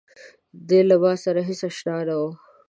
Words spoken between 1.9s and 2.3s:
نه و.